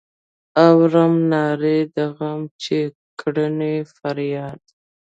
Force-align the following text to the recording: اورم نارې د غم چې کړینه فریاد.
اورم 0.65 1.13
نارې 1.31 1.77
د 1.95 1.97
غم 2.17 2.41
چې 2.63 2.77
کړینه 3.19 3.73
فریاد. 3.95 4.61